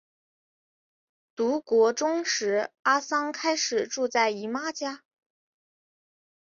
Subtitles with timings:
[1.35, 5.03] 读国中时阿桑开始住在姨妈家。